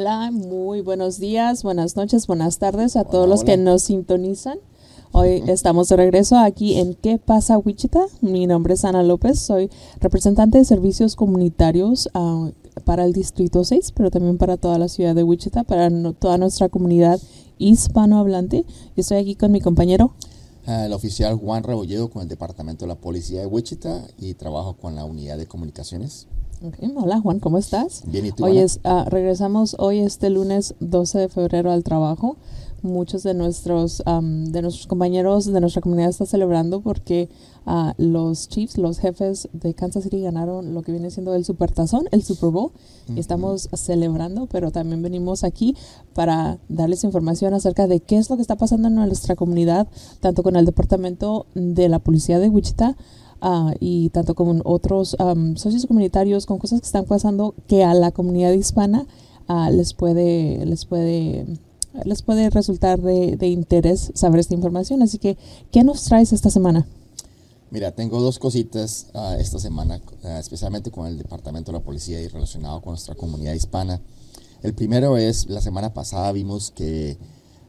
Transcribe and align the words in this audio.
Hola, 0.00 0.30
muy 0.30 0.80
buenos 0.80 1.18
días, 1.18 1.62
buenas 1.62 1.94
noches, 1.94 2.26
buenas 2.26 2.58
tardes 2.58 2.96
a 2.96 3.04
todos 3.04 3.28
los 3.28 3.44
que 3.44 3.58
nos 3.58 3.82
sintonizan. 3.82 4.56
Hoy 5.12 5.42
estamos 5.46 5.90
de 5.90 5.96
regreso 5.96 6.38
aquí 6.38 6.78
en 6.78 6.94
¿Qué 6.94 7.18
pasa 7.18 7.58
Wichita? 7.58 8.06
Mi 8.22 8.46
nombre 8.46 8.72
es 8.72 8.86
Ana 8.86 9.02
López, 9.02 9.38
soy 9.38 9.68
representante 10.00 10.56
de 10.56 10.64
servicios 10.64 11.16
comunitarios 11.16 12.08
ah, 12.14 12.50
para 12.86 13.04
el 13.04 13.12
Distrito 13.12 13.62
6, 13.62 13.92
pero 13.92 14.10
también 14.10 14.38
para 14.38 14.56
toda 14.56 14.78
la 14.78 14.88
ciudad 14.88 15.14
de 15.14 15.22
Wichita, 15.22 15.64
para 15.64 15.90
toda 16.14 16.38
nuestra 16.38 16.70
comunidad 16.70 17.20
hispanohablante. 17.58 18.64
Yo 18.66 19.00
estoy 19.02 19.18
aquí 19.18 19.34
con 19.34 19.52
mi 19.52 19.60
compañero. 19.60 20.14
Ah, 20.64 20.86
el 20.86 20.94
oficial 20.94 21.36
Juan 21.36 21.62
Rebolledo 21.62 22.08
con 22.08 22.22
el 22.22 22.28
Departamento 22.28 22.86
de 22.86 22.88
la 22.88 22.98
Policía 22.98 23.40
de 23.40 23.46
Wichita 23.46 24.06
y 24.16 24.32
trabajo 24.32 24.78
con 24.78 24.94
la 24.94 25.04
Unidad 25.04 25.36
de 25.36 25.44
Comunicaciones. 25.44 26.26
Hola 26.94 27.18
Juan, 27.20 27.40
¿cómo 27.40 27.56
estás? 27.56 28.02
Bien, 28.06 28.26
¿y 28.26 28.32
tú? 28.32 28.44
Hoy 28.44 28.58
es, 28.58 28.80
ah, 28.84 29.06
regresamos 29.08 29.76
hoy 29.78 30.00
este 30.00 30.28
lunes 30.28 30.74
12 30.80 31.18
de 31.18 31.28
febrero 31.30 31.70
al 31.72 31.82
trabajo. 31.84 32.36
Muchos 32.82 33.22
de 33.22 33.32
nuestros, 33.32 34.02
de 34.04 34.62
nuestros 34.62 34.86
compañeros 34.86 35.46
de 35.46 35.60
nuestra 35.60 35.80
comunidad 35.80 36.10
están 36.10 36.26
celebrando 36.26 36.80
porque 36.80 37.28
uh, 37.66 37.92
los 37.96 38.48
Chiefs, 38.48 38.78
los 38.78 38.98
jefes 38.98 39.48
de 39.52 39.74
Kansas 39.74 40.04
City 40.04 40.20
ganaron 40.20 40.72
lo 40.74 40.82
que 40.82 40.92
viene 40.92 41.10
siendo 41.10 41.34
el 41.34 41.44
Supertazón, 41.44 42.08
el 42.10 42.22
Super 42.22 42.50
Bowl. 42.50 42.72
Estamos 43.16 43.68
celebrando, 43.72 44.46
pero 44.46 44.70
también 44.70 45.02
venimos 45.02 45.44
aquí 45.44 45.76
para 46.14 46.58
darles 46.68 47.04
información 47.04 47.54
acerca 47.54 47.86
de 47.86 48.00
qué 48.00 48.16
es 48.16 48.30
lo 48.30 48.36
que 48.36 48.42
está 48.42 48.56
pasando 48.56 48.88
en 48.88 48.94
nuestra 48.94 49.34
comunidad, 49.34 49.88
tanto 50.20 50.42
con 50.42 50.56
el 50.56 50.64
Departamento 50.64 51.46
de 51.54 51.88
la 51.88 51.98
Policía 51.98 52.38
de 52.38 52.48
Wichita, 52.48 52.96
Ah, 53.42 53.72
y 53.80 54.10
tanto 54.10 54.34
como 54.34 54.60
otros 54.64 55.16
socios 55.56 55.86
comunitarios 55.86 56.44
con 56.44 56.58
cosas 56.58 56.80
que 56.80 56.86
están 56.86 57.06
pasando 57.06 57.54
que 57.68 57.84
a 57.84 57.94
la 57.94 58.10
comunidad 58.10 58.52
hispana 58.52 59.06
ah, 59.48 59.70
les 59.70 59.94
puede 59.94 60.66
les 60.66 60.84
puede 60.84 61.46
les 62.04 62.20
puede 62.20 62.50
resultar 62.50 63.00
de, 63.00 63.48
interés 63.48 64.12
saber 64.14 64.40
esta 64.40 64.52
información 64.52 65.00
así 65.00 65.16
que 65.16 65.38
qué 65.70 65.84
nos 65.84 66.04
traes 66.04 66.34
esta 66.34 66.50
semana 66.50 66.86
Mira, 67.70 67.92
tengo 67.92 68.20
dos 68.20 68.38
cositas 68.38 69.06
ah, 69.14 69.36
esta 69.38 69.58
semana, 69.58 70.02
especialmente 70.38 70.90
con 70.90 71.06
el 71.06 71.16
Departamento 71.16 71.72
de 71.72 71.78
la 71.78 71.84
Policía 71.84 72.20
y 72.20 72.28
relacionado 72.28 72.82
con 72.82 72.90
nuestra 72.90 73.14
comunidad 73.14 73.54
hispana. 73.54 74.00
El 74.60 74.74
primero 74.74 75.16
es, 75.16 75.48
la 75.48 75.60
semana 75.60 75.94
pasada 75.94 76.32
vimos 76.32 76.72
que 76.72 77.16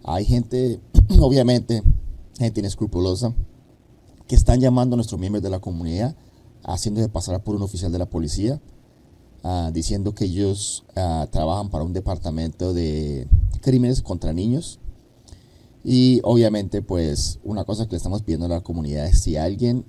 hay 0.04 0.26
gente, 0.26 0.80
obviamente, 1.22 1.84
gente 2.40 2.62
inescrupulosa, 2.62 3.32
que 4.32 4.38
están 4.38 4.62
llamando 4.62 4.94
a 4.94 4.96
nuestros 4.96 5.20
miembros 5.20 5.44
de 5.44 5.50
la 5.50 5.60
comunidad, 5.60 6.16
haciéndose 6.64 7.10
pasar 7.10 7.44
por 7.44 7.54
un 7.54 7.64
oficial 7.64 7.92
de 7.92 8.00
la 8.00 8.06
policía, 8.06 8.62
ah, 9.44 9.72
diciendo 9.74 10.16
que 10.16 10.24
ellos 10.24 10.86
ah, 10.96 11.28
trabajan 11.30 11.70
para 11.70 11.84
un 11.84 11.92
departamento 11.92 12.74
de 12.74 13.28
crímenes 13.59 14.02
contra 14.02 14.32
niños. 14.32 14.80
Y 15.84 16.22
obviamente, 16.24 16.82
pues, 16.82 17.40
una 17.44 17.66
cosa 17.66 17.88
que 17.88 17.92
le 17.92 17.98
estamos 17.98 18.22
pidiendo 18.22 18.46
a 18.46 18.50
la 18.50 18.62
comunidad 18.62 19.06
es 19.06 19.22
si 19.22 19.36
alguien 19.36 19.84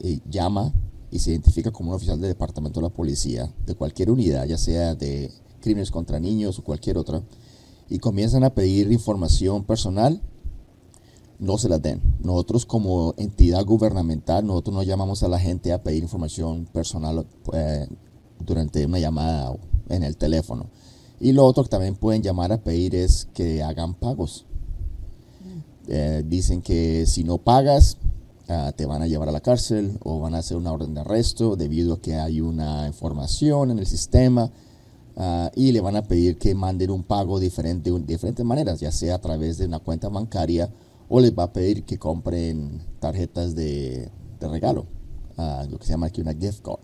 eh, 0.00 0.18
llama 0.28 0.74
y 1.12 1.20
se 1.20 1.30
identifica 1.30 1.70
como 1.70 1.90
un 1.90 1.94
oficial 1.94 2.20
del 2.20 2.30
departamento 2.30 2.80
de 2.80 2.88
la 2.88 2.92
policía, 2.92 3.48
de 3.64 3.76
cualquier 3.76 4.10
unidad, 4.10 4.44
ya 4.46 4.58
sea 4.58 4.96
de 4.96 5.30
crímenes 5.60 5.92
contra 5.92 6.18
niños 6.18 6.58
o 6.58 6.64
cualquier 6.64 6.98
otra, 6.98 7.22
y 7.88 8.00
comienzan 8.00 8.42
a 8.42 8.50
pedir 8.50 8.90
información 8.90 9.62
personal, 9.62 10.20
no 11.38 11.58
se 11.58 11.68
las 11.68 11.80
den. 11.80 12.00
Nosotros 12.20 12.66
como 12.66 13.14
entidad 13.16 13.64
gubernamental, 13.64 14.46
nosotros 14.46 14.74
no 14.74 14.82
llamamos 14.82 15.22
a 15.22 15.28
la 15.28 15.38
gente 15.38 15.72
a 15.72 15.82
pedir 15.82 16.02
información 16.02 16.66
personal 16.72 17.26
eh, 17.52 17.86
durante 18.44 18.84
una 18.84 18.98
llamada 18.98 19.56
en 19.88 20.02
el 20.02 20.16
teléfono. 20.16 20.66
Y 21.20 21.32
lo 21.32 21.44
otro 21.44 21.64
que 21.64 21.70
también 21.70 21.96
pueden 21.96 22.22
llamar 22.22 22.52
a 22.52 22.62
pedir 22.62 22.94
es 22.94 23.28
que 23.34 23.62
hagan 23.62 23.94
pagos. 23.94 24.46
Eh, 25.88 26.22
dicen 26.26 26.60
que 26.60 27.06
si 27.06 27.24
no 27.24 27.38
pagas, 27.38 27.96
ah, 28.48 28.72
te 28.76 28.84
van 28.84 29.02
a 29.02 29.06
llevar 29.06 29.28
a 29.28 29.32
la 29.32 29.40
cárcel 29.40 29.98
o 30.04 30.20
van 30.20 30.34
a 30.34 30.38
hacer 30.38 30.56
una 30.56 30.72
orden 30.72 30.92
de 30.94 31.00
arresto 31.00 31.56
debido 31.56 31.94
a 31.94 32.00
que 32.00 32.16
hay 32.16 32.40
una 32.40 32.86
información 32.86 33.70
en 33.70 33.78
el 33.78 33.86
sistema. 33.86 34.50
Ah, 35.16 35.50
y 35.56 35.72
le 35.72 35.80
van 35.80 35.96
a 35.96 36.02
pedir 36.02 36.38
que 36.38 36.54
manden 36.54 36.90
un 36.90 37.02
pago 37.02 37.40
diferente 37.40 37.90
de 37.90 37.98
diferentes 38.00 38.44
maneras, 38.44 38.78
ya 38.78 38.92
sea 38.92 39.16
a 39.16 39.20
través 39.20 39.58
de 39.58 39.66
una 39.66 39.80
cuenta 39.80 40.08
bancaria 40.08 40.70
o 41.08 41.20
les 41.20 41.32
va 41.32 41.44
a 41.44 41.52
pedir 41.52 41.84
que 41.84 41.98
compren 41.98 42.82
tarjetas 43.00 43.54
de, 43.54 44.10
regalo, 44.40 44.86
uh, 45.36 45.68
lo 45.70 45.78
que 45.78 45.86
se 45.86 45.92
llama 45.92 46.06
aquí 46.06 46.20
una 46.20 46.34
gift 46.34 46.62
card. 46.62 46.80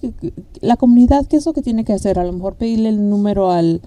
la 0.61 0.77
comunidad, 0.77 1.27
¿qué 1.27 1.37
es 1.37 1.47
lo 1.47 1.53
que 1.53 1.63
tiene 1.63 1.85
que 1.85 1.93
hacer? 1.93 2.19
A 2.19 2.25
lo 2.25 2.33
mejor 2.33 2.55
pedirle 2.55 2.89
el 2.89 3.09
número 3.09 3.51
al 3.51 3.81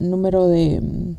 número 0.00 0.48
de... 0.48 0.80
Mm, 0.80 1.16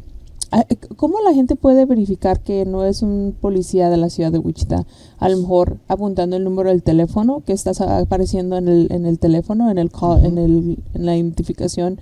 ¿Cómo 0.98 1.20
la 1.22 1.34
gente 1.34 1.56
puede 1.56 1.86
verificar 1.86 2.42
que 2.42 2.64
no 2.66 2.86
es 2.86 3.02
un 3.02 3.36
policía 3.42 3.90
de 3.90 3.98
la 3.98 4.12
ciudad 4.12 4.32
de 4.32 4.38
Wichita? 4.38 4.86
A 5.18 5.30
lo 5.30 5.38
mejor 5.38 5.78
apuntando 5.88 6.36
el 6.36 6.44
número 6.44 6.70
del 6.70 6.84
teléfono 6.84 7.42
que 7.44 7.54
está 7.54 7.72
apareciendo 8.00 8.58
en 8.58 8.68
el, 8.68 8.88
en 8.92 9.08
el 9.08 9.18
teléfono, 9.18 9.72
en, 9.72 9.80
el 9.80 9.90
en, 10.22 10.38
el, 10.38 10.78
en 10.94 11.06
la 11.06 11.16
identificación 11.16 12.00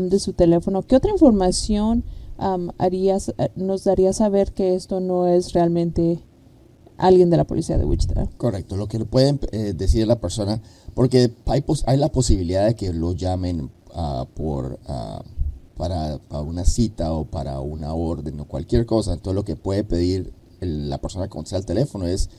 de 0.00 0.18
su 0.18 0.32
teléfono. 0.32 0.82
¿Qué 0.82 0.96
otra 0.96 1.12
información 1.12 2.02
harías, 2.78 3.34
eh, 3.38 3.50
nos 3.56 3.84
daría 3.84 4.12
saber 4.12 4.52
que 4.52 4.74
esto 4.74 5.00
no 5.00 5.28
es 5.28 5.52
realmente 5.52 6.20
alguien 6.96 7.30
de 7.30 7.36
la 7.36 7.44
policía 7.44 7.78
de 7.78 7.84
Wichita. 7.84 8.28
Correcto, 8.36 8.76
lo 8.76 8.88
que 8.88 9.04
pueden 9.04 9.38
eh, 9.52 9.74
decir 9.76 10.04
la 10.06 10.20
persona, 10.20 10.60
porque 10.94 11.32
hay, 11.46 11.64
la 11.96 12.10
posibilidad 12.10 12.66
de 12.66 12.74
que 12.74 12.92
lo 12.92 13.12
llamen 13.12 13.70
uh, 13.94 14.26
por, 14.34 14.78
uh, 14.88 15.22
para, 15.76 16.18
una 16.30 16.64
cita 16.64 17.12
o 17.12 17.24
para 17.24 17.60
una 17.60 17.94
orden 17.94 18.40
o 18.40 18.46
cualquier 18.46 18.86
cosa. 18.86 19.12
Entonces 19.12 19.34
lo 19.34 19.44
que 19.44 19.56
puede 19.56 19.84
pedir 19.84 20.32
la 20.60 20.98
persona 20.98 21.24
que 21.24 21.30
contesta 21.30 21.58
el 21.58 21.66
teléfono 21.66 22.06
es 22.06 22.30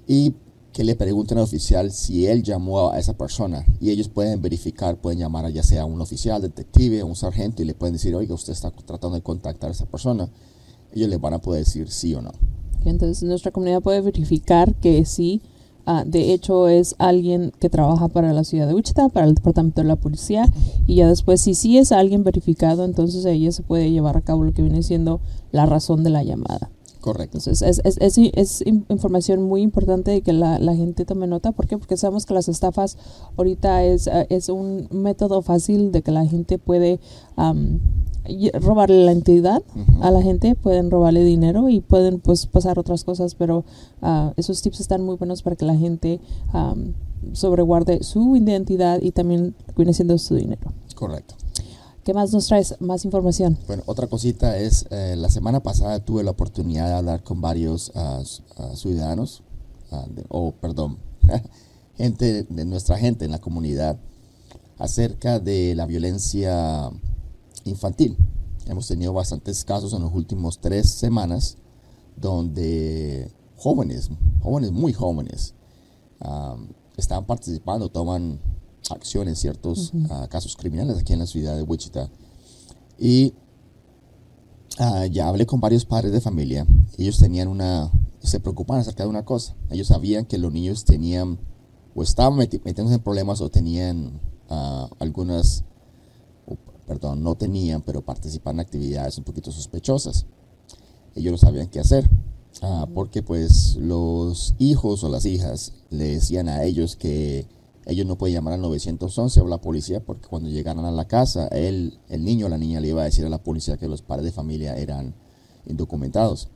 y 0.06 0.34
que 0.72 0.82
le 0.82 0.96
pregunten 0.96 1.36
al 1.36 1.44
oficial 1.44 1.92
si 1.92 2.26
él 2.26 2.42
llamó 2.42 2.90
a 2.90 2.98
esa 2.98 3.18
persona 3.18 3.66
y 3.80 3.90
ellos 3.90 4.08
pueden 4.08 4.40
verificar, 4.40 4.96
pueden 4.96 5.18
llamar 5.18 5.44
a 5.44 5.50
ya 5.50 5.62
sea 5.62 5.84
un 5.84 6.00
oficial, 6.00 6.40
detective, 6.40 7.02
un 7.02 7.14
sargento 7.14 7.62
y 7.62 7.66
le 7.66 7.74
pueden 7.74 7.92
decir, 7.92 8.14
oiga, 8.14 8.34
usted 8.34 8.54
está 8.54 8.70
tratando 8.70 9.16
de 9.16 9.22
contactar 9.22 9.68
a 9.68 9.72
esa 9.72 9.84
persona. 9.84 10.30
Ellos 10.94 11.10
le 11.10 11.18
van 11.18 11.34
a 11.34 11.38
poder 11.38 11.62
decir 11.66 11.90
sí 11.90 12.14
o 12.14 12.22
no. 12.22 12.32
Entonces 12.86 13.22
nuestra 13.24 13.50
comunidad 13.50 13.82
puede 13.82 14.00
verificar 14.00 14.74
que 14.76 15.04
sí 15.04 15.42
Ah, 15.84 16.04
de 16.06 16.32
hecho, 16.32 16.68
es 16.68 16.94
alguien 16.98 17.52
que 17.58 17.68
trabaja 17.68 18.08
para 18.08 18.32
la 18.32 18.44
ciudad 18.44 18.68
de 18.68 18.74
Wichita, 18.74 19.08
para 19.08 19.26
el 19.26 19.34
departamento 19.34 19.80
de 19.80 19.88
la 19.88 19.96
policía. 19.96 20.46
Y 20.86 20.96
ya 20.96 21.08
después, 21.08 21.40
si 21.40 21.54
sí 21.54 21.78
es 21.78 21.90
alguien 21.90 22.22
verificado, 22.22 22.84
entonces 22.84 23.24
ella 23.24 23.50
se 23.50 23.62
puede 23.62 23.90
llevar 23.90 24.16
a 24.16 24.20
cabo 24.20 24.44
lo 24.44 24.52
que 24.52 24.62
viene 24.62 24.82
siendo 24.82 25.20
la 25.50 25.66
razón 25.66 26.04
de 26.04 26.10
la 26.10 26.22
llamada. 26.22 26.70
Correcto. 27.00 27.38
Entonces, 27.38 27.62
es, 27.62 27.80
es, 27.84 27.98
es, 28.00 28.30
es 28.34 28.64
información 28.64 29.42
muy 29.42 29.62
importante 29.62 30.22
que 30.22 30.32
la, 30.32 30.60
la, 30.60 30.76
gente 30.76 31.04
tome 31.04 31.26
nota. 31.26 31.50
¿Por 31.50 31.66
qué? 31.66 31.76
Porque 31.76 31.96
sabemos 31.96 32.26
que 32.26 32.34
las 32.34 32.48
estafas 32.48 32.96
ahorita 33.36 33.82
es, 33.82 34.08
es 34.28 34.48
un 34.48 34.86
método 34.92 35.42
fácil 35.42 35.90
de 35.90 36.02
que 36.02 36.12
la 36.12 36.24
gente 36.26 36.58
puede 36.58 37.00
um, 37.36 37.80
robarle 38.60 39.04
la 39.04 39.12
entidad 39.12 39.62
uh 39.74 39.78
-huh. 39.78 40.04
a 40.04 40.10
la 40.10 40.22
gente, 40.22 40.54
pueden 40.54 40.90
robarle 40.90 41.24
dinero 41.24 41.68
y 41.68 41.80
pueden 41.80 42.20
pues 42.20 42.46
pasar 42.46 42.78
otras 42.78 43.04
cosas, 43.04 43.34
pero 43.34 43.64
uh, 44.00 44.32
esos 44.36 44.62
tips 44.62 44.80
están 44.80 45.02
muy 45.02 45.16
buenos 45.16 45.42
para 45.42 45.56
que 45.56 45.64
la 45.64 45.76
gente 45.76 46.20
um, 46.54 46.92
sobreguarde 47.32 48.02
su 48.02 48.36
identidad 48.36 49.00
y 49.00 49.12
también 49.12 49.54
viene 49.76 49.92
siendo 49.92 50.18
su 50.18 50.34
dinero. 50.34 50.72
Correcto. 50.94 51.34
¿Qué 52.04 52.14
más 52.14 52.32
nos 52.32 52.48
traes? 52.48 52.74
Más 52.80 53.04
información. 53.04 53.56
Bueno, 53.68 53.84
otra 53.86 54.08
cosita 54.08 54.58
es, 54.58 54.86
eh, 54.90 55.14
la 55.16 55.30
semana 55.30 55.60
pasada 55.60 56.00
tuve 56.00 56.24
la 56.24 56.32
oportunidad 56.32 56.88
de 56.88 56.94
hablar 56.94 57.22
con 57.22 57.40
varios 57.40 57.92
uh, 57.94 58.74
ciudadanos, 58.74 59.42
o 60.28 60.48
oh, 60.48 60.52
perdón, 60.52 60.98
gente 61.96 62.44
de 62.48 62.64
nuestra 62.64 62.98
gente 62.98 63.24
en 63.24 63.30
la 63.30 63.40
comunidad 63.40 63.98
acerca 64.78 65.38
de 65.38 65.74
la 65.76 65.86
violencia 65.86 66.90
infantil. 67.64 68.16
Hemos 68.66 68.86
tenido 68.86 69.12
bastantes 69.12 69.64
casos 69.64 69.92
en 69.92 70.02
los 70.02 70.12
últimos 70.14 70.60
tres 70.60 70.90
semanas 70.90 71.56
donde 72.16 73.30
jóvenes, 73.56 74.10
jóvenes 74.40 74.72
muy 74.72 74.92
jóvenes, 74.92 75.54
um, 76.24 76.68
están 76.96 77.24
participando, 77.24 77.88
toman 77.88 78.40
acción 78.90 79.28
en 79.28 79.36
ciertos 79.36 79.92
uh 79.94 79.98
-huh. 79.98 80.24
uh, 80.24 80.28
casos 80.28 80.56
criminales 80.56 80.98
aquí 80.98 81.12
en 81.12 81.20
la 81.20 81.26
ciudad 81.26 81.56
de 81.56 81.62
Wichita. 81.62 82.10
Y 82.98 83.34
uh, 84.78 85.06
ya 85.06 85.28
hablé 85.28 85.46
con 85.46 85.60
varios 85.60 85.84
padres 85.84 86.12
de 86.12 86.20
familia. 86.20 86.66
Ellos 86.98 87.18
tenían 87.18 87.48
una, 87.48 87.90
se 88.20 88.40
preocupaban 88.40 88.80
acerca 88.80 89.04
de 89.04 89.10
una 89.10 89.24
cosa. 89.24 89.56
Ellos 89.70 89.88
sabían 89.88 90.26
que 90.26 90.38
los 90.38 90.52
niños 90.52 90.84
tenían, 90.84 91.38
o 91.94 92.02
estaban 92.02 92.36
meti 92.36 92.60
metiéndose 92.64 92.96
en 92.96 93.02
problemas 93.02 93.40
o 93.40 93.48
tenían 93.48 94.20
algunas 94.98 95.64
perdón, 96.92 97.22
no 97.22 97.36
tenían, 97.36 97.80
pero 97.80 98.02
participaban 98.02 98.56
en 98.56 98.66
actividades 98.66 99.16
un 99.16 99.24
poquito 99.24 99.50
sospechosas. 99.50 100.26
Ellos 101.14 101.32
no 101.32 101.38
sabían 101.38 101.68
qué 101.68 101.80
hacer, 101.80 102.06
uh, 102.62 102.86
porque 102.92 103.22
pues 103.22 103.76
los 103.76 104.54
hijos 104.58 105.02
o 105.02 105.08
las 105.08 105.24
hijas 105.24 105.72
le 105.88 106.04
decían 106.04 106.50
a 106.50 106.64
ellos 106.64 106.96
que 106.96 107.46
ellos 107.86 108.06
no 108.06 108.18
podían 108.18 108.42
llamar 108.42 108.54
al 108.54 108.60
911 108.60 109.40
o 109.40 109.46
la 109.46 109.58
policía 109.58 110.04
porque 110.04 110.28
cuando 110.28 110.50
llegaran 110.50 110.84
a 110.84 110.90
la 110.90 111.06
casa, 111.06 111.48
él, 111.48 111.98
el 112.10 112.24
niño 112.24 112.44
o 112.44 112.48
la 112.50 112.58
niña 112.58 112.78
le 112.80 112.88
iba 112.88 113.00
a 113.00 113.06
decir 113.06 113.24
a 113.24 113.30
la 113.30 113.42
policía 113.42 113.78
que 113.78 113.88
los 113.88 114.02
padres 114.02 114.26
de 114.26 114.32
familia 114.32 114.76
eran 114.76 115.14
indocumentados. 115.66 116.48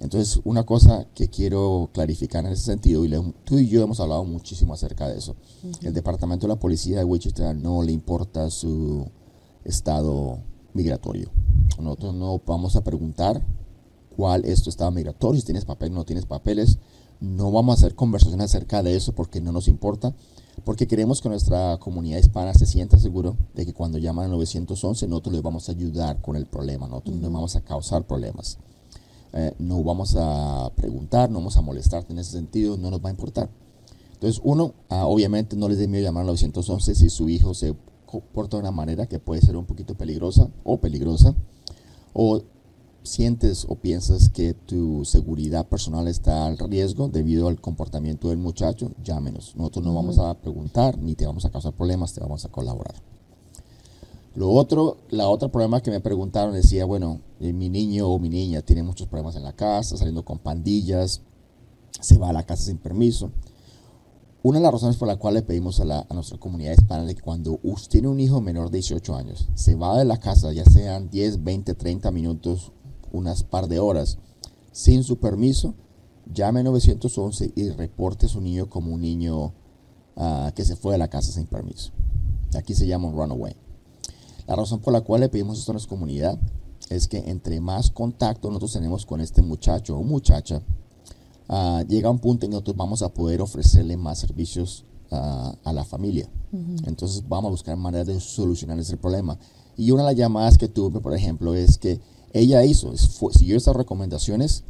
Entonces, 0.00 0.40
una 0.44 0.64
cosa 0.64 1.06
que 1.14 1.28
quiero 1.28 1.90
clarificar 1.92 2.46
en 2.46 2.52
ese 2.52 2.62
sentido, 2.62 3.04
y 3.04 3.08
le, 3.08 3.20
tú 3.44 3.58
y 3.58 3.68
yo 3.68 3.82
hemos 3.82 4.00
hablado 4.00 4.24
muchísimo 4.24 4.72
acerca 4.72 5.08
de 5.08 5.18
eso. 5.18 5.36
Uh 5.62 5.68
-huh. 5.68 5.86
El 5.88 5.92
Departamento 5.92 6.46
de 6.46 6.54
la 6.54 6.60
Policía 6.60 6.98
de 6.98 7.04
Wichita 7.04 7.52
no 7.52 7.82
le 7.82 7.92
importa 7.92 8.48
su 8.48 9.10
estado 9.64 10.38
migratorio. 10.74 11.30
Nosotros 11.80 12.14
no 12.14 12.40
vamos 12.46 12.76
a 12.76 12.82
preguntar 12.82 13.42
cuál 14.16 14.44
es 14.44 14.62
tu 14.62 14.70
estado 14.70 14.90
migratorio, 14.90 15.40
si 15.40 15.46
tienes 15.46 15.64
papeles 15.64 15.92
o 15.92 15.96
no 15.96 16.04
tienes 16.04 16.26
papeles. 16.26 16.78
No 17.20 17.50
vamos 17.50 17.74
a 17.74 17.78
hacer 17.78 17.94
conversación 17.94 18.40
acerca 18.40 18.82
de 18.82 18.96
eso 18.96 19.12
porque 19.12 19.40
no 19.40 19.50
nos 19.50 19.66
importa, 19.66 20.14
porque 20.64 20.86
queremos 20.86 21.20
que 21.20 21.28
nuestra 21.28 21.78
comunidad 21.78 22.18
hispana 22.18 22.54
se 22.54 22.66
sienta 22.66 22.98
seguro 22.98 23.36
de 23.54 23.66
que 23.66 23.74
cuando 23.74 23.98
llaman 23.98 24.26
al 24.26 24.30
911 24.32 25.08
nosotros 25.08 25.34
les 25.34 25.42
vamos 25.42 25.68
a 25.68 25.72
ayudar 25.72 26.20
con 26.20 26.36
el 26.36 26.46
problema, 26.46 26.86
nosotros 26.86 27.16
no 27.16 27.30
vamos 27.30 27.56
a 27.56 27.60
causar 27.60 28.06
problemas. 28.06 28.58
Eh, 29.32 29.54
no 29.58 29.82
vamos 29.82 30.16
a 30.16 30.70
preguntar, 30.74 31.28
no 31.30 31.38
vamos 31.38 31.56
a 31.56 31.60
molestarte 31.60 32.12
en 32.12 32.18
ese 32.18 32.32
sentido, 32.32 32.76
no 32.76 32.90
nos 32.90 33.04
va 33.04 33.08
a 33.08 33.12
importar. 33.12 33.50
Entonces, 34.14 34.40
uno, 34.42 34.74
uh, 34.90 34.94
obviamente 35.04 35.54
no 35.54 35.68
les 35.68 35.78
dé 35.78 35.86
miedo 35.86 36.04
llamar 36.04 36.22
al 36.22 36.28
911 36.28 36.94
si 36.94 37.08
su 37.08 37.28
hijo 37.28 37.54
se 37.54 37.74
comporta 38.08 38.56
de 38.56 38.62
una 38.62 38.70
manera 38.70 39.06
que 39.06 39.18
puede 39.18 39.42
ser 39.42 39.56
un 39.56 39.66
poquito 39.66 39.94
peligrosa 39.94 40.48
o 40.64 40.78
peligrosa, 40.80 41.34
o 42.14 42.42
sientes 43.02 43.66
o 43.68 43.76
piensas 43.76 44.28
que 44.28 44.54
tu 44.54 45.04
seguridad 45.04 45.66
personal 45.68 46.08
está 46.08 46.46
al 46.46 46.58
riesgo 46.58 47.08
debido 47.08 47.48
al 47.48 47.60
comportamiento 47.60 48.28
del 48.28 48.38
muchacho, 48.38 48.92
llámenos. 49.02 49.54
Nosotros 49.56 49.84
no 49.84 49.94
vamos 49.94 50.18
a 50.18 50.34
preguntar 50.34 50.98
ni 50.98 51.14
te 51.14 51.26
vamos 51.26 51.44
a 51.44 51.50
causar 51.50 51.74
problemas, 51.74 52.12
te 52.12 52.20
vamos 52.20 52.44
a 52.44 52.48
colaborar. 52.48 52.94
Lo 54.34 54.50
otro, 54.50 54.98
la 55.10 55.28
otra 55.28 55.48
problema 55.48 55.82
que 55.82 55.90
me 55.90 56.00
preguntaron 56.00 56.54
decía, 56.54 56.84
bueno, 56.84 57.20
eh, 57.40 57.52
mi 57.52 57.68
niño 57.68 58.08
o 58.08 58.18
mi 58.18 58.28
niña 58.28 58.62
tiene 58.62 58.82
muchos 58.82 59.08
problemas 59.08 59.36
en 59.36 59.42
la 59.42 59.52
casa, 59.52 59.96
saliendo 59.96 60.24
con 60.24 60.38
pandillas, 60.38 61.22
se 62.00 62.18
va 62.18 62.28
a 62.30 62.32
la 62.32 62.44
casa 62.44 62.64
sin 62.64 62.78
permiso. 62.78 63.32
Una 64.40 64.58
de 64.58 64.62
las 64.62 64.72
razones 64.72 64.96
por 64.96 65.08
la 65.08 65.16
cual 65.16 65.34
le 65.34 65.42
pedimos 65.42 65.80
a, 65.80 65.84
la, 65.84 66.06
nuestra 66.14 66.38
comunidad 66.38 66.72
hispana 66.72 67.04
de 67.04 67.16
que 67.16 67.22
cuando 67.22 67.58
usted 67.64 67.90
tiene 67.90 68.08
un 68.08 68.20
hijo 68.20 68.40
menor 68.40 68.70
de 68.70 68.78
18 68.78 69.16
años, 69.16 69.48
se 69.54 69.74
va 69.74 69.98
de 69.98 70.04
la 70.04 70.18
casa, 70.18 70.52
ya 70.52 70.64
sean 70.64 71.10
10, 71.10 71.42
20, 71.42 71.74
30 71.74 72.10
minutos, 72.12 72.72
unas 73.10 73.42
par 73.42 73.66
de 73.66 73.80
horas, 73.80 74.18
sin 74.70 75.02
su 75.02 75.18
permiso, 75.18 75.74
llame 76.32 76.62
911 76.62 77.52
y 77.56 77.70
reporte 77.70 78.26
a 78.26 78.28
su 78.28 78.40
niño 78.40 78.68
como 78.68 78.94
un 78.94 79.00
niño 79.00 79.46
uh, 80.14 80.52
que 80.54 80.64
se 80.64 80.76
fue 80.76 80.92
de 80.92 80.98
la 80.98 81.08
casa 81.08 81.32
sin 81.32 81.46
permiso. 81.46 81.90
Aquí 82.56 82.74
se 82.74 82.86
llama 82.86 83.08
un 83.08 83.16
runaway. 83.16 83.56
La 84.46 84.54
razón 84.54 84.78
por 84.78 84.92
la 84.92 85.00
cual 85.00 85.22
le 85.22 85.28
pedimos 85.28 85.58
esto 85.58 85.72
a 85.72 85.74
nuestra 85.74 85.90
comunidad 85.90 86.38
es 86.90 87.08
que 87.08 87.18
entre 87.28 87.60
más 87.60 87.90
contacto 87.90 88.48
nosotros 88.48 88.72
tenemos 88.72 89.04
con 89.04 89.20
este 89.20 89.42
muchacho 89.42 89.98
o 89.98 90.02
muchacha, 90.04 90.62
uh, 91.48 91.82
llega 91.88 92.10
un 92.10 92.18
punto 92.18 92.46
en 92.46 92.50
que 92.50 92.54
nosotros 92.54 92.76
vamos 92.76 93.02
a 93.02 93.08
poder 93.08 93.40
ofrecerle 93.40 93.96
más 93.96 94.18
servicios 94.18 94.84
uh, 95.10 95.52
a 95.64 95.72
la 95.72 95.84
familia. 95.84 96.28
Uh 96.52 96.56
-huh. 96.56 96.88
Entonces 96.88 97.22
vamos 97.28 97.48
a 97.48 97.50
buscar 97.50 97.76
maneras 97.76 98.06
de 98.06 98.20
solucionar 98.20 98.78
ese 98.78 98.96
problema. 98.96 99.38
Y 99.76 99.90
una 99.90 100.02
de 100.02 100.10
las 100.10 100.16
llamadas 100.16 100.58
que 100.58 100.68
tuve, 100.68 101.00
por 101.00 101.14
ejemplo, 101.14 101.54
es 101.54 101.78
que 101.78 102.00
ella 102.32 102.64
hizo, 102.64 102.92
fue, 102.96 103.32
siguió 103.32 103.56
esas 103.56 103.76
recomendaciones 103.76 104.64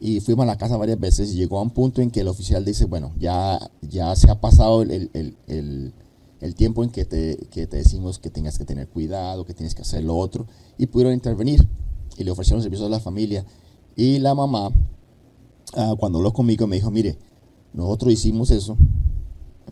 y 0.00 0.20
fuimos 0.20 0.42
a 0.44 0.46
la 0.46 0.58
casa 0.58 0.76
varias 0.76 0.98
veces 0.98 1.32
y 1.32 1.36
llegó 1.36 1.58
a 1.58 1.62
un 1.62 1.70
punto 1.70 2.02
en 2.02 2.10
que 2.10 2.20
el 2.20 2.28
oficial 2.28 2.64
dice, 2.64 2.84
bueno, 2.86 3.12
ya, 3.18 3.58
ya 3.80 4.14
se 4.16 4.30
ha 4.30 4.40
pasado 4.40 4.82
el, 4.82 5.10
el, 5.12 5.36
el 5.46 5.92
el 6.44 6.54
tiempo 6.54 6.84
en 6.84 6.90
que 6.90 7.06
te, 7.06 7.38
que 7.50 7.66
te, 7.66 7.78
decimos 7.78 8.18
que 8.18 8.28
tengas 8.28 8.58
que 8.58 8.66
tener 8.66 8.86
cuidado, 8.88 9.46
que 9.46 9.54
tienes 9.54 9.74
que 9.74 9.80
hacer 9.80 10.04
lo 10.04 10.14
otro, 10.14 10.46
y 10.76 10.84
pudieron 10.84 11.14
intervenir 11.14 11.66
y 12.18 12.24
le 12.24 12.30
ofrecieron 12.30 12.62
servicios 12.62 12.86
a 12.86 12.90
la 12.90 13.00
familia. 13.00 13.46
Y 13.96 14.18
la 14.18 14.34
mamá, 14.34 14.70
uh, 15.76 15.96
cuando 15.96 16.18
habló 16.18 16.32
conmigo, 16.32 16.66
me 16.66 16.76
dijo, 16.76 16.90
mire, 16.90 17.18
nosotros 17.72 18.12
hicimos 18.12 18.50
eso, 18.50 18.76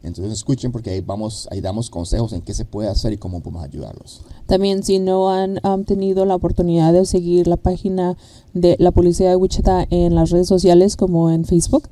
Entonces 0.06 0.34
escuchen 0.34 0.72
porque 0.72 0.92
ahí 0.92 1.02
vamos, 1.02 1.48
ahí 1.50 1.62
damos 1.62 1.90
consejos 1.90 2.32
en 2.34 2.42
qué 2.42 2.54
se 2.54 2.64
puede 2.64 2.90
hacer 2.90 3.12
y 3.12 3.18
cómo 3.18 3.42
podemos 3.42 3.64
ayudarlos. 3.64 4.22
También 4.46 4.84
si 4.84 5.00
no 5.00 5.32
han, 5.32 5.60
tenido 5.86 6.26
la 6.26 6.36
oportunidad 6.36 6.94
de 6.94 7.06
seguir 7.06 7.48
la 7.48 7.58
página 7.58 8.16
de 8.54 8.76
la 8.78 8.92
Policía 8.92 9.30
de 9.30 9.36
Wichita 9.36 9.88
en 9.90 10.14
las 10.14 10.30
redes 10.30 10.48
sociales 10.48 10.96
como 10.96 11.32
en 11.32 11.44
Facebook, 11.46 11.90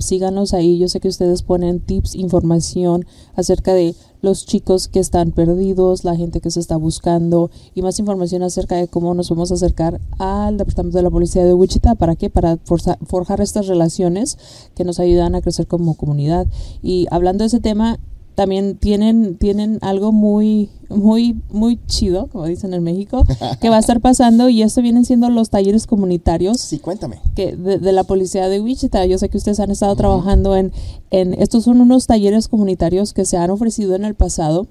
síganos 0.00 0.52
ahí. 0.52 0.78
Yo 0.78 0.88
sé 0.88 0.98
que 0.98 1.06
ustedes 1.06 1.42
ponen 1.42 1.78
tips, 1.78 2.16
información 2.16 3.06
acerca 3.36 3.72
de 3.72 3.94
los 4.24 4.46
chicos 4.46 4.88
que 4.88 4.98
están 4.98 5.30
perdidos, 5.30 6.02
la 6.02 6.16
gente 6.16 6.40
que 6.40 6.50
se 6.50 6.58
está 6.58 6.76
buscando 6.76 7.50
y 7.74 7.82
más 7.82 7.98
información 7.98 8.42
acerca 8.42 8.76
de 8.76 8.88
cómo 8.88 9.14
nos 9.14 9.30
vamos 9.30 9.52
a 9.52 9.54
acercar 9.54 10.00
al 10.18 10.56
Departamento 10.56 10.98
de 10.98 11.04
la 11.04 11.10
Policía 11.10 11.44
de 11.44 11.54
Wichita. 11.54 11.94
¿Para 11.94 12.16
qué? 12.16 12.30
Para 12.30 12.56
forjar 12.56 13.40
estas 13.40 13.66
relaciones 13.66 14.38
que 14.74 14.84
nos 14.84 14.98
ayudan 14.98 15.34
a 15.34 15.42
crecer 15.42 15.66
como 15.66 15.94
comunidad. 15.94 16.46
Y 16.82 17.06
hablando 17.10 17.42
de 17.42 17.48
ese 17.48 17.60
tema, 17.60 17.98
también 18.34 18.76
tienen, 18.76 19.36
tienen 19.36 19.78
algo 19.82 20.12
muy, 20.12 20.70
muy, 20.88 21.40
muy 21.50 21.78
chido, 21.86 22.26
como 22.28 22.46
dicen 22.46 22.74
en 22.74 22.82
México, 22.82 23.24
que 23.60 23.68
va 23.68 23.76
a 23.76 23.80
estar 23.80 24.00
pasando 24.00 24.48
y 24.48 24.62
esto 24.62 24.82
vienen 24.82 25.04
siendo 25.04 25.30
los 25.30 25.50
talleres 25.50 25.86
comunitarios. 25.86 26.60
Sí, 26.60 26.78
cuéntame. 26.78 27.20
Que 27.34 27.56
de, 27.56 27.92
la 27.92 28.04
policía 28.04 28.48
de 28.48 28.60
Wichita. 28.60 29.06
Yo 29.06 29.18
sé 29.18 29.28
que 29.28 29.38
ustedes 29.38 29.60
han 29.60 29.70
estado 29.70 29.94
trabajando 29.96 30.56
en, 30.56 30.72
en, 31.10 31.34
estos 31.34 31.64
son 31.64 31.80
unos 31.80 32.06
talleres 32.06 32.48
comunitarios 32.48 33.12
que 33.12 33.24
se 33.24 33.36
han 33.36 33.50
ofrecido 33.50 33.94
en 33.94 34.04
el 34.04 34.14
pasado, 34.14 34.66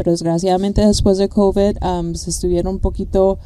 pero 0.00 0.12
desgraciadamente 0.12 0.80
después 0.80 1.18
de 1.18 1.28
COVID 1.28 1.76
se 2.14 2.30
estuvieron 2.30 2.76
un 2.76 2.80
poquito 2.80 3.38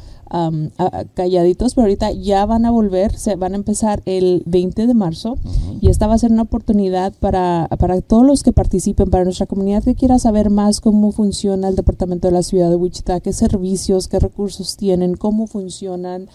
calladitos, 1.13 1.75
pero 1.75 1.83
ahorita 1.83 2.13
ya 2.13 2.45
van 2.45 2.65
a 2.65 2.71
volver, 2.71 3.11
se 3.17 3.35
van 3.35 3.51
a 3.51 3.55
empezar 3.57 4.01
el 4.05 4.41
20 4.45 4.87
de 4.87 4.93
marzo. 4.93 5.37
Y 5.81 5.89
esta 5.89 6.07
va 6.07 6.13
a 6.13 6.17
ser 6.17 6.31
una 6.31 6.43
oportunidad 6.43 7.11
para, 7.19 7.67
para 7.77 7.99
todos 7.99 8.25
los 8.25 8.41
que 8.41 8.53
participen, 8.53 9.09
para 9.09 9.25
nuestra 9.25 9.47
comunidad 9.47 9.83
que 9.83 9.95
quiera 9.95 10.17
saber 10.17 10.49
más 10.49 10.79
cómo 10.79 11.11
funciona 11.11 11.67
el 11.67 11.75
departamento 11.75 12.29
de 12.29 12.33
la 12.33 12.41
ciudad 12.41 12.69
de 12.69 12.77
Wichita, 12.77 13.19
qué 13.19 13.33
servicios, 13.33 14.07
qué 14.07 14.19
recursos 14.19 14.77
tienen, 14.77 15.15
cómo 15.17 15.47
funcionan 15.47 16.29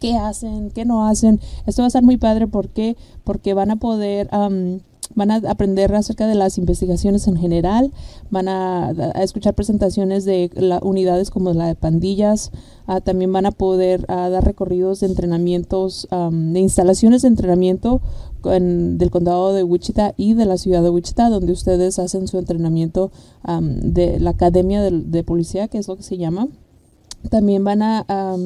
qué 0.00 0.16
hacen, 0.16 0.70
qué 0.70 0.86
no 0.86 1.06
hacen. 1.06 1.38
Esto 1.66 1.82
va 1.82 1.88
a 1.88 1.90
ser 1.90 2.02
muy 2.02 2.16
padre 2.16 2.46
porque 2.46 2.96
porque 3.24 3.52
van 3.52 3.70
a 3.70 3.76
poder 3.76 4.30
van 5.14 5.30
a 5.30 5.36
aprender 5.48 5.94
acerca 5.94 6.26
de 6.26 6.34
las 6.34 6.58
investigaciones 6.58 7.26
en 7.26 7.36
general, 7.36 7.92
van 8.30 8.48
a, 8.48 8.90
escuchar 9.22 9.54
presentaciones 9.54 10.24
de 10.24 10.50
unidades 10.82 11.30
como 11.30 11.52
la 11.52 11.66
de 11.66 11.74
pandillas, 11.74 12.50
ah, 12.86 13.00
también 13.00 13.32
van 13.32 13.46
a 13.46 13.50
poder 13.50 14.04
ah, 14.08 14.28
dar 14.28 14.44
recorridos 14.44 15.00
de 15.00 15.06
entrenamientos, 15.06 16.08
de 16.10 16.60
instalaciones 16.60 17.22
de 17.22 17.28
entrenamiento 17.28 18.00
del 18.42 19.10
condado 19.10 19.52
de 19.52 19.64
Wichita 19.64 20.14
y 20.16 20.34
de 20.34 20.46
la 20.46 20.56
ciudad 20.56 20.82
de 20.82 20.90
Wichita, 20.90 21.30
donde 21.30 21.52
ustedes 21.52 21.98
hacen 21.98 22.28
su 22.28 22.38
entrenamiento 22.38 23.10
de 23.60 24.20
la 24.20 24.30
academia 24.30 24.82
de, 24.82 24.90
de, 24.90 25.24
policía, 25.24 25.68
que 25.68 25.78
es 25.78 25.88
lo 25.88 25.96
que 25.96 26.02
se 26.02 26.16
llama. 26.16 26.48
También 27.28 27.64
van 27.64 27.82
a 27.82 28.36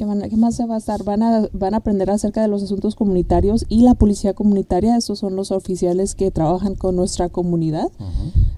¿Qué, 0.00 0.06
más 0.06 0.54
se 0.54 0.64
va 0.64 0.76
a 0.76 0.78
estar? 0.78 1.04
Van 1.04 1.22
a, 1.22 1.46
van 1.52 1.74
a 1.74 1.76
aprender 1.76 2.10
acerca 2.10 2.40
de 2.40 2.48
los 2.48 2.62
asuntos 2.62 2.94
comunitarios 2.94 3.66
y 3.68 3.82
la 3.82 3.92
policía 3.92 4.32
comunitaria. 4.32 4.96
Estos 4.96 5.18
son 5.18 5.36
los 5.36 5.50
oficiales 5.50 6.14
que 6.14 6.30
trabajan 6.30 6.74
con 6.74 6.96
nuestra 6.96 7.28
comunidad. 7.28 7.90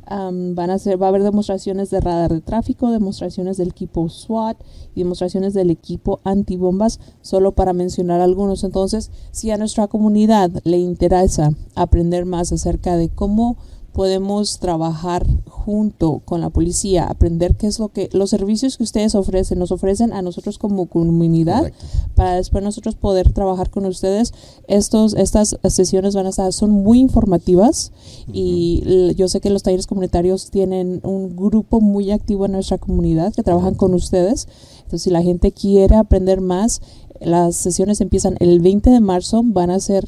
van 0.09 0.71
a 0.71 0.79
ser, 0.79 1.03
va 1.03 1.07
a 1.07 1.09
haber 1.09 1.25
demostraciones 1.25 1.91
de 1.91 2.01
radar 2.01 2.33
de 2.33 2.43
tráfico, 2.43 2.93
demostraciones 2.93 3.57
del 3.57 3.71
equipo 3.71 4.09
SWAT 4.09 4.57
y 4.95 5.01
demostraciones 5.01 5.53
del 5.53 5.71
equipo 5.71 6.21
antibombas, 6.23 7.01
solo 7.23 7.51
para 7.57 7.73
mencionar 7.73 8.21
algunos. 8.21 8.63
Entonces, 8.63 9.11
si 9.33 9.51
a 9.51 9.59
nuestra 9.59 9.89
comunidad 9.89 10.53
le 10.63 10.79
interesa 10.79 11.51
aprender 11.75 12.25
más 12.25 12.53
acerca 12.53 12.97
de 12.97 13.09
cómo 13.09 13.57
podemos 13.93 14.59
trabajar 14.59 15.27
junto 15.49 16.21
con 16.25 16.41
la 16.41 16.51
policía, 16.51 17.05
aprender 17.05 17.55
qué 17.55 17.67
es 17.67 17.79
lo 17.79 17.89
que 17.89 18.09
los 18.13 18.31
servicios 18.31 18.77
que 18.77 18.83
ustedes 18.83 19.15
ofrecen, 19.15 19.59
nos 19.59 19.71
ofrecen 19.71 20.13
a 20.13 20.23
nosotros 20.23 20.59
como 20.59 20.87
comunidad 20.87 21.73
para 22.15 22.35
después 22.35 22.65
nosotros 22.65 22.97
poder 22.97 23.33
trabajar 23.33 23.71
con 23.71 23.87
ustedes. 23.87 24.33
Estos 24.67 25.15
estas 25.15 25.57
sesiones 25.69 26.15
van 26.15 26.27
a 26.27 26.31
estar 26.31 26.53
son 26.53 26.71
muy 26.71 26.99
informativas 26.99 27.93
y 28.33 29.15
yo 29.15 29.29
sé 29.29 29.41
que 29.41 29.51
los 29.51 29.63
talleres 29.63 29.87
comunitarios 29.87 30.51
tienen 30.51 31.01
un 31.05 31.37
grupo 31.37 31.81
muy 31.81 32.11
activo 32.11 32.47
en 32.47 32.53
nuestra 32.53 32.79
comunidad 32.79 33.33
que 33.33 33.43
trabajan 33.43 33.75
con 33.75 33.95
ustedes. 33.95 34.49
Entonces, 34.93 35.05
si 35.05 35.11
la 35.11 35.23
gente 35.23 35.53
quiere 35.53 35.97
aprender 35.97 36.43
más, 36.43 36.83
las 37.19 37.57
sesiones 37.57 38.03
empiezan 38.03 38.37
el 38.41 38.61
20 38.61 38.91
de 38.91 39.01
marzo, 39.01 39.41
van 39.43 39.71
a 39.71 39.81
ser 39.81 40.05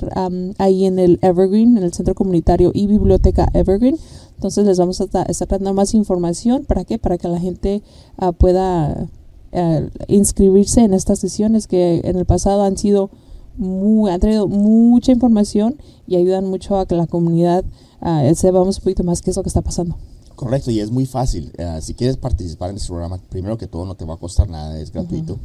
ahí 0.58 0.84
en 0.84 0.98
el 0.98 1.18
Evergreen, 1.22 1.78
en 1.78 1.84
el 1.84 1.94
Centro 1.94 2.14
Comunitario 2.14 2.70
y 2.74 2.86
Biblioteca 2.86 3.48
Evergreen. 3.54 3.96
Entonces 4.34 4.66
les 4.66 4.78
vamos 4.78 5.00
a 5.00 5.22
estar 5.22 5.48
dando 5.48 5.72
más 5.72 5.94
información. 5.94 6.66
¿Para 6.66 6.84
qué? 6.84 6.98
Para 6.98 7.16
que 7.16 7.28
la 7.28 7.40
gente 7.40 7.82
ah, 8.18 8.32
pueda 8.32 9.08
eh, 9.52 9.88
inscribirse 10.08 10.82
en 10.82 10.92
estas 10.92 11.18
sesiones 11.18 11.66
que 11.66 12.02
en 12.04 12.16
el 12.16 12.26
pasado 12.26 12.62
han 12.62 12.76
sido 12.76 13.08
muy, 13.56 14.10
han 14.10 14.20
traído 14.20 14.48
mucha 14.48 15.12
información 15.12 15.76
y 16.06 16.16
ayudan 16.16 16.44
mucho 16.44 16.76
a 16.76 16.84
que 16.84 16.94
la 16.94 17.06
comunidad 17.06 17.64
uh, 18.02 18.34
sepamos 18.34 18.76
un 18.76 18.84
poquito 18.84 19.02
más 19.02 19.22
qué 19.22 19.30
es 19.30 19.36
lo 19.38 19.42
que 19.42 19.48
está 19.48 19.62
pasando. 19.62 19.96
Correcto, 20.36 20.70
y 20.70 20.80
es 20.80 20.90
muy 20.90 21.06
fácil. 21.06 21.52
Eh, 21.56 21.78
si 21.80 21.94
quieres 21.94 22.16
participar 22.16 22.70
en 22.70 22.76
este 22.76 22.88
programa, 22.88 23.18
primero 23.28 23.56
que 23.56 23.68
todo 23.68 23.86
no 23.86 23.94
te 23.94 24.04
va 24.04 24.14
a 24.14 24.18
costar 24.18 24.48
nada, 24.48 24.78
es 24.80 24.90
gratuito. 24.90 25.38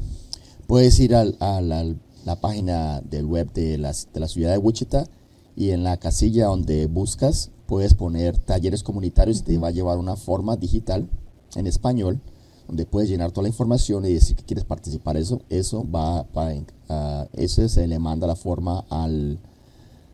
Puedes 0.67 1.00
ir 1.00 1.15
a 1.15 1.25
la 1.62 2.36
página 2.41 3.01
del 3.01 3.25
web 3.25 3.51
de 3.53 3.77
la, 3.77 3.91
de 3.91 4.19
la 4.19 4.27
ciudad 4.27 4.51
de 4.51 4.58
Wichita 4.58 5.05
y 5.55 5.72
en 5.72 5.84
la 5.84 5.98
casilla 5.98 6.48
donde 6.48 6.88
buscas 6.88 7.51
puedes 7.65 7.93
poner 7.93 8.38
talleres 8.38 8.81
comunitarios 8.81 9.39
y 9.39 9.43
te 9.43 9.58
va 9.58 9.67
a 9.67 9.72
llevar 9.72 9.98
una 9.98 10.15
forma 10.15 10.55
digital 10.55 11.08
en 11.55 11.67
español 11.67 12.19
donde 12.67 12.86
puedes 12.86 13.10
llenar 13.10 13.31
toda 13.31 13.43
la 13.43 13.50
información 13.50 14.05
y 14.05 14.13
decir 14.13 14.36
que 14.36 14.43
quieres 14.43 14.63
participar. 14.63 15.17
Eso 15.17 15.41
eso 15.50 15.86
va 15.89 16.24
para 16.24 16.55
uh, 16.55 17.27
ese 17.34 17.67
se 17.67 17.88
le 17.88 18.00
manda 18.00 18.27
la 18.27 18.36
forma 18.36 18.86
al, 18.89 19.39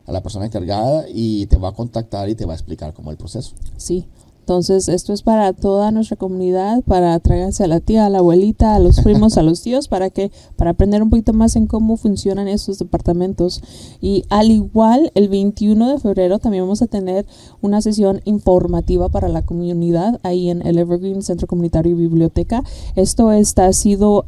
a 0.06 0.12
la 0.12 0.24
persona 0.24 0.46
encargada 0.46 1.06
y 1.08 1.46
te 1.48 1.58
va 1.58 1.70
a 1.70 1.74
contactar 1.74 2.30
y 2.30 2.36
te 2.36 2.46
va 2.46 2.54
a 2.54 2.56
explicar 2.56 2.94
cómo 2.94 3.12
es 3.12 3.14
el 3.14 3.18
proceso. 3.18 3.56
Sí 3.78 4.06
entonces, 4.46 4.90
esto 4.90 5.12
es 5.12 5.24
para 5.24 5.54
toda 5.54 5.90
nuestra 5.90 6.18
comunidad, 6.18 6.84
para 6.84 7.20
traerse 7.20 7.64
a 7.64 7.68
la 7.68 7.80
tía, 7.80 8.06
a 8.06 8.10
la 8.12 8.20
abuelita, 8.20 8.76
a 8.76 8.80
los 8.80 9.02
primos, 9.04 9.40
a 9.40 9.42
los 9.42 9.64
tíos, 9.64 9.88
para 9.88 10.12
que, 10.12 10.32
para 10.56 10.70
aprender 10.70 11.02
un 11.02 11.10
poquito 11.10 11.34
más 11.34 11.56
en 11.56 11.66
cómo 11.66 11.98
funcionan 11.98 12.48
esos 12.48 12.78
departamentos. 12.78 13.64
Y 14.02 14.24
al 14.30 14.52
igual, 14.52 15.12
el 15.16 15.30
21 15.30 15.90
de 15.90 16.00
febrero 16.00 16.38
también 16.38 16.64
vamos 16.64 16.84
a 16.84 16.86
tener 16.86 17.26
una 17.64 17.82
sesión 17.82 18.22
informativa 18.26 19.10
para 19.10 19.30
la 19.30 19.42
comunidad 19.42 20.20
ahí 20.22 20.52
en 20.52 20.64
el 20.64 20.78
Evergreen 20.78 21.24
Centro 21.24 21.48
Comunitario 21.48 21.94
y 21.94 21.96
Biblioteca. 21.96 22.64
Esto 22.96 23.32
está 23.32 23.66
ha 23.66 23.74
sido 23.74 24.26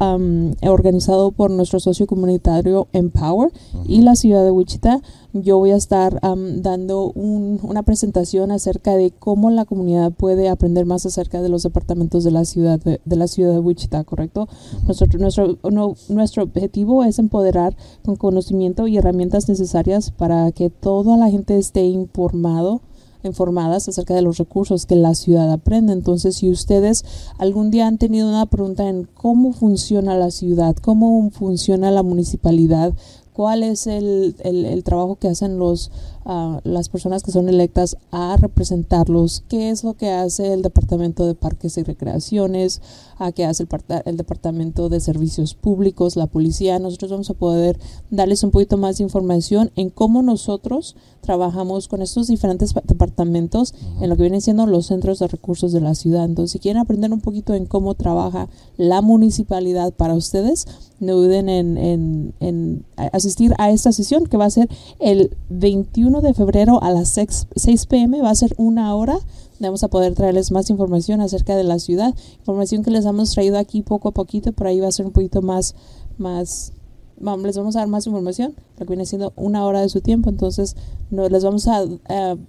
organizado 0.64 1.30
por 1.30 1.52
nuestro 1.52 1.80
socio 1.80 2.08
comunitario 2.08 2.88
Empower 2.92 3.52
y 3.86 4.02
la 4.02 4.16
ciudad 4.16 4.44
de 4.44 4.50
Wichita 4.50 5.00
yo 5.44 5.58
voy 5.58 5.72
a 5.72 5.76
estar 5.76 6.20
dando 6.22 7.12
una 7.14 7.84
presentación 7.84 8.52
acerca 8.52 8.96
de 8.96 9.12
cómo 9.12 9.50
la 9.50 9.66
comunidad 9.66 10.12
puede 10.12 10.50
aprender 10.50 10.86
más 10.86 11.06
acerca 11.06 11.42
de 11.42 11.50
los 11.50 11.64
departamentos 11.64 12.24
de 12.24 12.32
la 12.32 12.46
ciudad 12.46 12.80
de, 12.80 13.00
la 13.16 13.28
ciudad 13.28 13.54
de 13.54 13.60
Wichita, 13.60 14.04
¿correcto? 14.04 14.48
nuestro, 14.86 15.08
nuestro, 15.20 15.96
nuestro 16.10 16.44
objetivo 16.44 17.04
es 17.04 17.20
empoderar 17.20 17.76
con 18.04 18.16
conocimiento 18.16 18.88
y 18.88 18.98
herramientas 18.98 19.50
necesarias 19.50 20.12
para 20.12 20.52
que 20.52 20.70
toda 20.70 21.18
la 21.18 21.30
gente 21.30 21.58
esté 21.58 21.84
informado 21.86 22.82
informadas 23.24 23.88
acerca 23.88 24.14
de 24.14 24.22
los 24.22 24.38
recursos 24.38 24.86
que 24.86 24.96
la 24.96 25.14
ciudad 25.14 25.52
aprende. 25.52 25.94
Entonces, 25.94 26.38
si 26.38 26.50
ustedes 26.50 27.06
algún 27.38 27.72
día 27.72 27.88
han 27.88 27.98
tenido 27.98 28.28
una 28.28 28.46
pregunta 28.46 28.88
en 28.88 29.08
cómo 29.14 29.54
funciona 29.54 30.18
la 30.18 30.32
ciudad, 30.32 30.76
cómo 30.76 31.30
funciona 31.32 31.92
la 31.92 32.04
municipalidad, 32.04 32.94
cuál 33.38 33.62
es 33.62 33.86
el, 33.86 34.36
el, 34.44 34.84
trabajo 34.84 35.18
que 35.18 35.28
hacen 35.28 35.60
los, 35.60 35.92
uh, 36.28 36.60
las 36.64 36.90
personas 36.90 37.24
que 37.24 37.32
son 37.32 37.50
electas 37.50 37.98
a 38.12 38.38
representarlos, 38.38 39.44
qué 39.50 39.70
es 39.70 39.84
lo 39.84 39.96
que 39.96 40.12
hace 40.12 40.54
el 40.54 40.62
Departamento 40.62 41.26
de 41.26 41.34
Parques 41.34 41.78
y 41.78 41.84
Recreaciones, 41.84 42.82
a 43.18 43.32
qué 43.32 43.46
hace 43.46 43.64
el, 43.64 43.70
el 44.06 44.18
Departamento 44.18 44.90
de 44.90 45.00
Servicios 45.00 45.56
Públicos, 45.56 46.16
la 46.16 46.28
policía. 46.28 46.78
Nosotros 46.80 47.12
vamos 47.12 47.30
a 47.30 47.34
poder 47.34 47.80
darles 48.12 48.44
un 48.44 48.52
poquito 48.52 48.78
más 48.78 48.98
de 48.98 49.06
información 49.06 49.72
en 49.76 49.90
cómo 49.90 50.22
nosotros 50.22 50.96
trabajamos 51.22 51.88
con 51.88 52.02
estos 52.02 52.28
diferentes 52.28 52.74
departamentos 52.74 53.74
en 54.00 54.10
lo 54.10 54.16
que 54.16 54.24
vienen 54.24 54.42
siendo 54.42 54.66
los 54.66 54.86
centros 54.86 55.20
de 55.20 55.28
recursos 55.28 55.74
de 55.74 55.82
la 55.82 55.96
ciudad. 55.96 56.26
Entonces, 56.26 56.52
si 56.52 56.60
quieren 56.60 56.82
aprender 56.82 57.12
un 57.12 57.22
poquito 57.22 57.54
en 57.54 57.66
cómo 57.66 57.96
trabaja 57.96 58.48
la 58.78 59.02
municipalidad 59.02 59.94
para 59.94 60.14
ustedes, 60.14 60.68
no 61.00 61.16
duden 61.16 61.50
en, 61.50 61.78
en, 61.78 62.34
en 62.40 62.86
asistir 63.12 63.54
a 63.58 63.72
esta 63.72 63.92
sesión 63.92 64.26
que 64.26 64.38
va 64.38 64.46
a 64.46 64.50
ser 64.50 64.70
el 65.00 65.36
21 65.50 66.17
de 66.22 66.34
febrero 66.34 66.82
a 66.84 66.92
las 66.92 67.10
6, 67.10 67.48
6 67.56 67.86
pm. 67.88 68.22
Va 68.22 68.30
a 68.30 68.36
ser 68.36 68.54
una 68.58 68.96
hora 68.96 69.20
vamos 69.60 69.84
a 69.84 69.88
poder 69.88 70.14
traerles 70.14 70.52
más 70.52 70.70
información 70.70 71.22
acerca 71.22 71.56
de 71.56 71.64
la 71.64 71.80
ciudad, 71.80 72.14
información 72.40 72.84
que 72.84 72.92
les 72.92 73.06
hemos 73.06 73.32
traído 73.32 73.58
aquí 73.58 73.82
poco 73.82 74.10
a 74.10 74.12
poquito, 74.12 74.52
por 74.54 74.68
ahí 74.68 74.80
va 74.80 74.88
a 74.88 74.92
ser 74.92 75.06
un 75.06 75.12
poquito 75.12 75.42
más, 75.42 75.76
más, 76.18 76.74
vamos, 77.20 77.46
les 77.46 77.58
vamos 77.58 77.76
a 77.76 77.80
dar 77.80 77.88
más 77.88 78.06
información, 78.06 78.54
lo 78.78 78.86
que 78.86 78.90
viene 78.90 79.06
siendo 79.06 79.34
una 79.36 79.66
hora 79.66 79.82
de 79.82 79.90
su 79.90 80.02
tiempo, 80.02 80.30
entonces 80.30 80.76
no, 81.10 81.28
les 81.30 81.44
vamos 81.44 81.68
a, 81.68 81.86